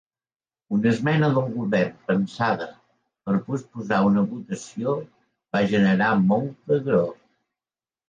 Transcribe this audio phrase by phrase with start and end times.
[0.77, 2.67] Una esmena del govern pensada
[3.29, 4.99] per posposar una votació
[5.55, 7.11] va generar molta agror.